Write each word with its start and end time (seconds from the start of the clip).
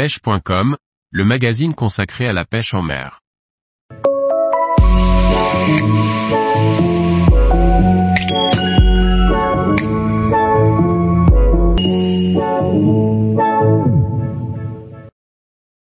pêche.com, 0.00 0.78
le 1.10 1.24
magazine 1.26 1.74
consacré 1.74 2.26
à 2.26 2.32
la 2.32 2.46
pêche 2.46 2.72
en 2.72 2.80
mer. 2.80 3.20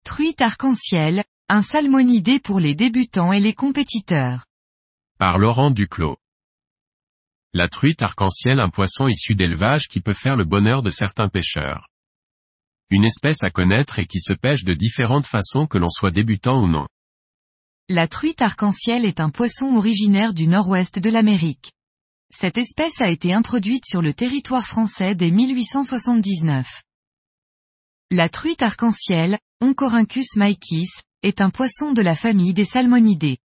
Truite 0.05 0.41
arc-en-ciel, 0.41 1.23
un 1.49 1.63
salmonidé 1.63 2.41
pour 2.41 2.59
les 2.59 2.75
débutants 2.75 3.33
et 3.33 3.39
les 3.39 3.55
compétiteurs. 3.55 4.47
Par 5.21 5.39
Laurent 5.39 5.71
Duclos. 5.71 6.17
La 7.55 7.69
truite 7.69 8.03
arc-en-ciel 8.03 8.59
un 8.59 8.69
poisson 8.69 9.07
issu 9.07 9.37
d'élevage 9.37 9.87
qui 9.87 10.01
peut 10.01 10.13
faire 10.13 10.35
le 10.35 10.45
bonheur 10.45 10.83
de 10.83 10.91
certains 10.91 11.29
pêcheurs. 11.29 11.92
Une 12.91 13.05
espèce 13.05 13.43
à 13.43 13.51
connaître 13.51 13.99
et 13.99 14.07
qui 14.07 14.21
se 14.21 14.33
pêche 14.33 14.65
de 14.65 14.75
différentes 14.75 15.27
façons 15.27 15.67
que 15.67 15.79
l'on 15.79 15.89
soit 15.89 16.11
débutant 16.11 16.63
ou 16.63 16.69
non. 16.69 16.87
La 17.89 18.09
truite 18.09 18.43
arc-en-ciel 18.43 19.05
est 19.05 19.21
un 19.21 19.31
poisson 19.31 19.77
originaire 19.77 20.35
du 20.35 20.47
nord-ouest 20.47 20.99
de 20.99 21.11
l'Amérique. 21.11 21.73
Cette 22.31 22.57
espèce 22.57 23.01
a 23.01 23.11
été 23.11 23.33
introduite 23.33 23.85
sur 23.87 24.01
le 24.01 24.15
territoire 24.15 24.67
français 24.67 25.15
dès 25.15 25.31
1879. 25.31 26.83
La 28.11 28.29
truite 28.29 28.63
arc-en-ciel, 28.63 29.39
Oncorhynchus 29.61 30.37
maïkis, 30.37 30.89
est 31.23 31.41
un 31.41 31.51
poisson 31.51 31.93
de 31.93 32.03
la 32.03 32.15
famille 32.15 32.55
des 32.55 32.65
salmonidés. 32.65 33.39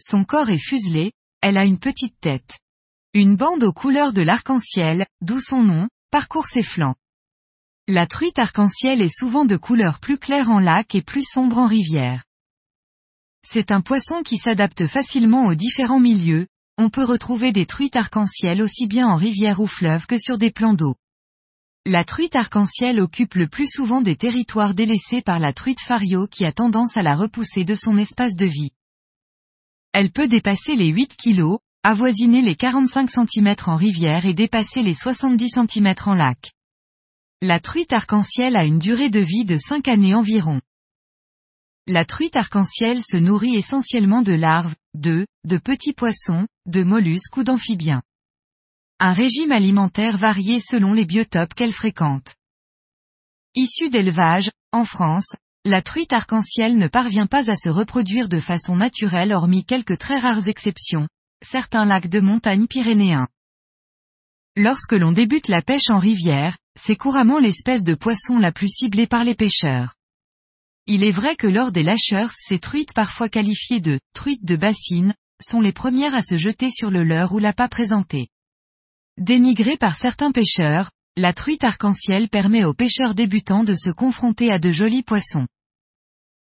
Son 0.00 0.24
corps 0.24 0.50
est 0.50 0.58
fuselé, 0.58 1.12
elle 1.40 1.58
a 1.58 1.64
une 1.64 1.78
petite 1.78 2.18
tête. 2.20 2.58
Une 3.12 3.36
bande 3.36 3.64
aux 3.64 3.72
couleurs 3.72 4.12
de 4.12 4.22
l'arc-en-ciel, 4.22 5.06
d'où 5.20 5.40
son 5.40 5.62
nom, 5.62 5.88
parcourt 6.10 6.46
ses 6.46 6.62
flancs. 6.62 6.96
La 7.92 8.06
truite 8.06 8.38
arc-en-ciel 8.38 9.02
est 9.02 9.12
souvent 9.12 9.44
de 9.44 9.56
couleur 9.56 9.98
plus 9.98 10.16
claire 10.16 10.48
en 10.48 10.60
lac 10.60 10.94
et 10.94 11.02
plus 11.02 11.24
sombre 11.24 11.58
en 11.58 11.66
rivière. 11.66 12.22
C'est 13.42 13.72
un 13.72 13.80
poisson 13.80 14.22
qui 14.22 14.36
s'adapte 14.36 14.86
facilement 14.86 15.46
aux 15.46 15.56
différents 15.56 15.98
milieux, 15.98 16.46
on 16.78 16.88
peut 16.88 17.02
retrouver 17.02 17.50
des 17.50 17.66
truites 17.66 17.96
arc-en-ciel 17.96 18.62
aussi 18.62 18.86
bien 18.86 19.08
en 19.08 19.16
rivière 19.16 19.58
ou 19.58 19.66
fleuve 19.66 20.06
que 20.06 20.20
sur 20.20 20.38
des 20.38 20.52
plans 20.52 20.74
d'eau. 20.74 20.94
La 21.84 22.04
truite 22.04 22.36
arc-en-ciel 22.36 23.00
occupe 23.00 23.34
le 23.34 23.48
plus 23.48 23.66
souvent 23.66 24.02
des 24.02 24.14
territoires 24.14 24.74
délaissés 24.74 25.20
par 25.20 25.40
la 25.40 25.52
truite 25.52 25.80
fario 25.80 26.28
qui 26.28 26.44
a 26.44 26.52
tendance 26.52 26.96
à 26.96 27.02
la 27.02 27.16
repousser 27.16 27.64
de 27.64 27.74
son 27.74 27.98
espace 27.98 28.36
de 28.36 28.46
vie. 28.46 28.70
Elle 29.92 30.12
peut 30.12 30.28
dépasser 30.28 30.76
les 30.76 30.90
8 30.90 31.16
kg, 31.16 31.56
avoisiner 31.82 32.40
les 32.40 32.54
45 32.54 33.10
cm 33.10 33.56
en 33.66 33.74
rivière 33.74 34.26
et 34.26 34.34
dépasser 34.34 34.84
les 34.84 34.94
70 34.94 35.48
cm 35.48 35.94
en 36.06 36.14
lac. 36.14 36.52
La 37.42 37.58
truite 37.58 37.94
arc-en-ciel 37.94 38.54
a 38.54 38.64
une 38.64 38.78
durée 38.78 39.08
de 39.08 39.20
vie 39.20 39.46
de 39.46 39.56
5 39.56 39.88
années 39.88 40.14
environ. 40.14 40.60
La 41.86 42.04
truite 42.04 42.36
arc-en-ciel 42.36 43.02
se 43.02 43.16
nourrit 43.16 43.56
essentiellement 43.56 44.20
de 44.20 44.34
larves, 44.34 44.74
d'œufs, 44.92 45.26
de 45.44 45.56
petits 45.56 45.94
poissons, 45.94 46.46
de 46.66 46.82
mollusques 46.82 47.38
ou 47.38 47.42
d'amphibiens. 47.42 48.02
Un 48.98 49.14
régime 49.14 49.52
alimentaire 49.52 50.18
varié 50.18 50.60
selon 50.60 50.92
les 50.92 51.06
biotopes 51.06 51.54
qu'elle 51.54 51.72
fréquente. 51.72 52.34
Issue 53.54 53.88
d'élevage, 53.88 54.50
en 54.72 54.84
France, 54.84 55.34
la 55.64 55.80
truite 55.80 56.12
arc-en-ciel 56.12 56.76
ne 56.76 56.88
parvient 56.88 57.26
pas 57.26 57.50
à 57.50 57.56
se 57.56 57.70
reproduire 57.70 58.28
de 58.28 58.38
façon 58.38 58.76
naturelle 58.76 59.32
hormis 59.32 59.64
quelques 59.64 59.96
très 59.96 60.18
rares 60.18 60.46
exceptions, 60.46 61.08
certains 61.42 61.86
lacs 61.86 62.08
de 62.08 62.20
montagne 62.20 62.66
pyrénéens. 62.66 63.28
Lorsque 64.56 64.92
l'on 64.92 65.12
débute 65.12 65.48
la 65.48 65.62
pêche 65.62 65.88
en 65.88 65.98
rivière, 65.98 66.58
c'est 66.78 66.96
couramment 66.96 67.38
l'espèce 67.38 67.84
de 67.84 67.94
poisson 67.94 68.38
la 68.38 68.52
plus 68.52 68.68
ciblée 68.68 69.06
par 69.06 69.24
les 69.24 69.34
pêcheurs. 69.34 69.94
Il 70.86 71.04
est 71.04 71.10
vrai 71.10 71.36
que 71.36 71.46
lors 71.46 71.72
des 71.72 71.82
lâcheurs 71.82 72.32
ces 72.32 72.58
truites 72.58 72.94
parfois 72.94 73.28
qualifiées 73.28 73.80
de 73.80 74.00
truites 74.14 74.44
de 74.44 74.56
bassine, 74.56 75.14
sont 75.42 75.60
les 75.60 75.72
premières 75.72 76.14
à 76.14 76.22
se 76.22 76.36
jeter 76.36 76.70
sur 76.70 76.90
le 76.90 77.04
leurre 77.04 77.32
ou 77.32 77.38
l'appât 77.38 77.68
présenté. 77.68 78.28
Dénigrée 79.18 79.76
par 79.76 79.96
certains 79.96 80.32
pêcheurs, 80.32 80.90
la 81.16 81.32
truite 81.32 81.64
arc-en-ciel 81.64 82.28
permet 82.28 82.64
aux 82.64 82.74
pêcheurs 82.74 83.14
débutants 83.14 83.64
de 83.64 83.74
se 83.74 83.90
confronter 83.90 84.50
à 84.50 84.58
de 84.58 84.70
jolis 84.70 85.02
poissons. 85.02 85.46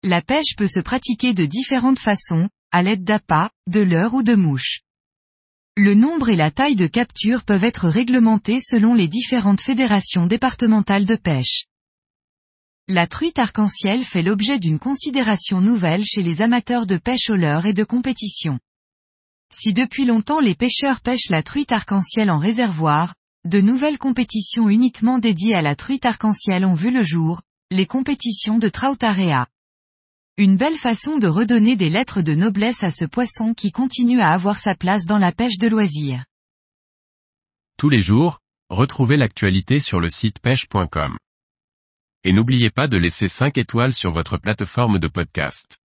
La 0.03 0.21
pêche 0.21 0.55
peut 0.55 0.67
se 0.67 0.79
pratiquer 0.79 1.33
de 1.33 1.45
différentes 1.45 1.99
façons, 1.99 2.49
à 2.71 2.83
l'aide 2.83 3.03
d'appâts, 3.03 3.49
de 3.67 3.81
leurres 3.81 4.13
ou 4.13 4.23
de 4.23 4.35
mouches. 4.35 4.81
Le 5.79 5.93
nombre 5.93 6.29
et 6.29 6.35
la 6.35 6.49
taille 6.49 6.75
de 6.75 6.87
capture 6.87 7.43
peuvent 7.43 7.63
être 7.63 7.87
réglementés 7.87 8.57
selon 8.61 8.95
les 8.95 9.07
différentes 9.07 9.61
fédérations 9.61 10.25
départementales 10.25 11.05
de 11.05 11.15
pêche. 11.15 11.65
La 12.87 13.05
truite 13.05 13.37
arc-en-ciel 13.37 14.03
fait 14.03 14.23
l'objet 14.23 14.57
d'une 14.57 14.79
considération 14.79 15.61
nouvelle 15.61 16.03
chez 16.03 16.23
les 16.23 16.41
amateurs 16.41 16.87
de 16.87 16.97
pêche 16.97 17.29
au 17.29 17.35
leurre 17.35 17.67
et 17.67 17.73
de 17.73 17.83
compétition. 17.83 18.57
Si 19.53 19.71
depuis 19.71 20.05
longtemps 20.05 20.39
les 20.39 20.55
pêcheurs 20.55 21.01
pêchent 21.01 21.29
la 21.29 21.43
truite 21.43 21.71
arc-en-ciel 21.71 22.31
en 22.31 22.39
réservoir, 22.39 23.13
de 23.45 23.61
nouvelles 23.61 23.99
compétitions 23.99 24.69
uniquement 24.69 25.19
dédiées 25.19 25.53
à 25.53 25.61
la 25.61 25.75
truite 25.75 26.07
arc-en-ciel 26.07 26.65
ont 26.65 26.73
vu 26.73 26.89
le 26.89 27.03
jour, 27.03 27.43
les 27.69 27.85
compétitions 27.85 28.57
de 28.57 28.67
Trautarea. 28.67 29.45
Une 30.39 30.55
belle 30.55 30.77
façon 30.77 31.17
de 31.17 31.25
redonner 31.25 31.75
des 31.75 31.89
lettres 31.89 32.21
de 32.21 32.35
noblesse 32.35 32.83
à 32.83 32.91
ce 32.91 33.05
poisson 33.05 33.55
qui 33.55 33.71
continue 33.71 34.21
à 34.21 34.33
avoir 34.33 34.59
sa 34.59 34.75
place 34.75 35.05
dans 35.05 35.17
la 35.17 35.31
pêche 35.31 35.57
de 35.57 35.67
loisirs. 35.67 36.23
Tous 37.75 37.89
les 37.89 38.03
jours, 38.03 38.37
retrouvez 38.69 39.17
l'actualité 39.17 39.79
sur 39.79 39.99
le 39.99 40.11
site 40.11 40.39
pêche.com. 40.39 41.17
Et 42.23 42.33
n'oubliez 42.33 42.69
pas 42.69 42.87
de 42.87 42.97
laisser 42.97 43.27
5 43.27 43.57
étoiles 43.57 43.95
sur 43.95 44.11
votre 44.11 44.37
plateforme 44.37 44.99
de 44.99 45.07
podcast. 45.07 45.79